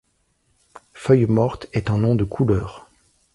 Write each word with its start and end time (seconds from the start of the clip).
Feuille-morte 0.95 1.67
est 1.73 1.91
un 1.91 1.99
nom 1.99 2.15
de 2.15 2.23
couleur. 2.23 2.89